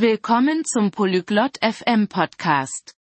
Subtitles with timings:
[0.00, 2.94] Willkommen zum Polyglot FM Podcast.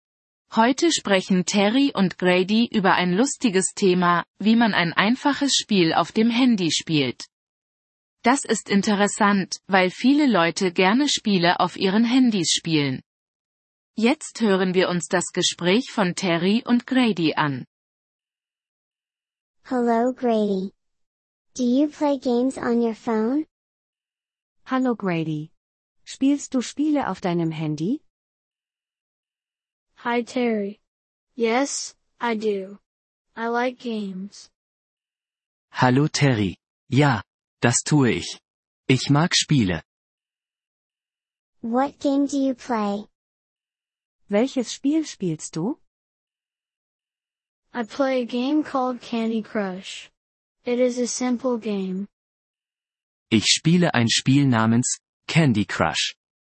[0.53, 6.11] Heute sprechen Terry und Grady über ein lustiges Thema, wie man ein einfaches Spiel auf
[6.11, 7.27] dem Handy spielt.
[8.25, 13.01] Das ist interessant, weil viele Leute gerne Spiele auf ihren Handys spielen.
[13.95, 17.65] Jetzt hören wir uns das Gespräch von Terry und Grady an.
[19.63, 20.73] Hello Grady.
[21.57, 23.47] Do you play games on your phone?
[24.67, 25.53] Hallo Grady.
[26.11, 28.01] Spielst du Spiele auf deinem Handy?
[29.97, 30.81] Hi Terry.
[31.37, 32.79] Yes, I do.
[33.37, 34.49] I like games.
[35.71, 36.57] Hallo Terry.
[36.89, 37.21] Ja,
[37.61, 38.41] das tue ich.
[38.89, 39.83] Ich mag Spiele.
[41.61, 43.05] What game do you play?
[44.31, 45.79] Welches Spiel spielst du?
[47.75, 50.11] I play a game called Candy Crush.
[50.65, 52.09] It is a simple game.
[53.31, 56.17] Ich spiele ein Spiel namens Candy Crush.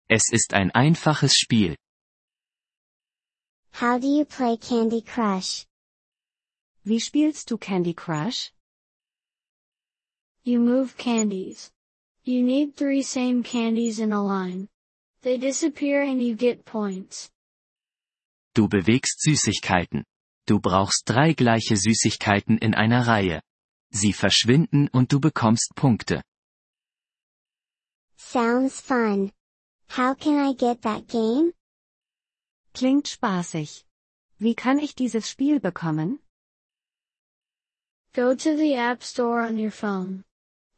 [0.09, 1.75] Es ist ein einfaches Spiel.
[3.73, 5.65] How do you play Candy Crush?
[6.85, 8.53] Wie spielst du Candy Crush?
[10.45, 11.69] You move candies.
[12.23, 14.69] You need three same candies in a line.
[15.21, 17.29] They disappear and you get points.
[18.55, 20.05] Du bewegst Süßigkeiten.
[20.47, 23.41] Du brauchst drei gleiche Süßigkeiten in einer Reihe.
[23.91, 26.23] Sie verschwinden und du bekommst Punkte.
[28.31, 29.33] Sounds fun.
[29.89, 31.51] How can I get that game?
[32.73, 33.83] Klingt spaßig.
[34.39, 36.19] Wie kann ich dieses Spiel bekommen?
[38.13, 40.23] Go to the App Store on your phone.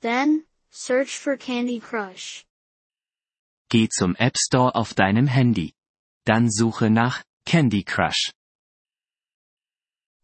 [0.02, 2.44] Then, search for Candy Crush.
[3.70, 5.76] Geh zum App Store auf deinem Handy.
[6.26, 8.34] Dann suche nach Candy Crush.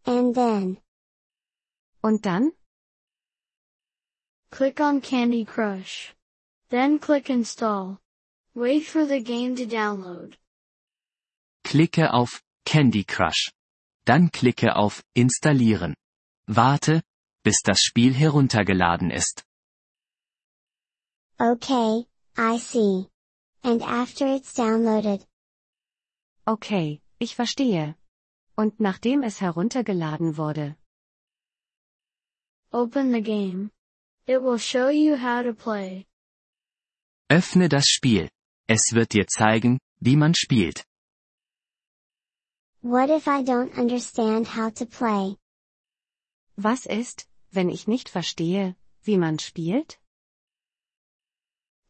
[0.03, 0.77] And then,
[2.01, 2.53] Und dann?
[4.49, 6.15] Click on Candy Crush.
[6.69, 7.99] Then click Install.
[8.55, 10.35] Wait for the game to download.
[11.63, 13.51] Klicke auf Candy Crush.
[14.05, 15.95] Dann klicke auf Installieren.
[16.47, 17.01] Warte,
[17.43, 19.43] bis das Spiel heruntergeladen ist.
[21.39, 22.05] okay,
[22.37, 23.07] I see.
[23.63, 25.25] And after it's downloaded,
[26.47, 27.95] Okay, ich verstehe.
[28.55, 30.75] Und nachdem es heruntergeladen wurde,
[32.71, 33.71] Open the game.
[34.27, 36.05] It will show you how to play.
[37.29, 38.29] Öffne das Spiel.
[38.67, 40.83] Es wird dir zeigen, wie man spielt.
[42.81, 45.35] what if I don't understand how to play?
[46.57, 49.97] was ist, wenn ich nicht verstehe, wie man spielt?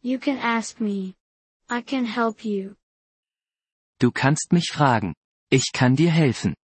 [0.02, 1.16] You can ask me.
[1.70, 2.76] I can help you.
[4.00, 5.14] Du kannst mich fragen.
[5.50, 6.56] Ich kann dir helfen.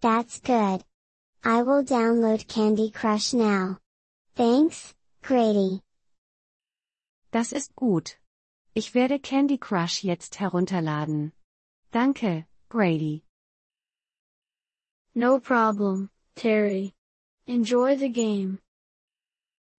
[0.00, 0.84] That's good.
[1.44, 3.78] I will download Candy Crush now.
[4.34, 5.82] Thanks, Grady.
[7.32, 8.18] Das ist gut.
[8.74, 11.32] Ich werde Candy Crush jetzt herunterladen.
[11.90, 13.24] Danke, Grady.
[15.14, 16.92] No problem, Terry.
[17.46, 18.58] Enjoy the game.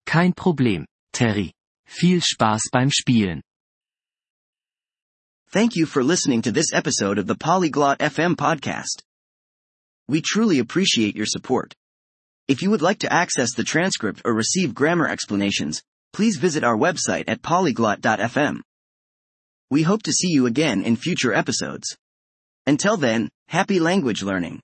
[0.04, 1.52] Kein Problem, Terry.
[1.86, 3.40] Viel Spaß beim Spielen.
[5.50, 9.04] Thank you for listening to this episode of the Polyglot FM podcast.
[10.08, 11.72] We truly appreciate your support.
[12.48, 15.82] If you would like to access the transcript or receive grammar explanations,
[16.14, 18.60] please visit our website at polyglot.fm.
[19.70, 21.96] We hope to see you again in future episodes.
[22.66, 24.60] Until then, happy language learning.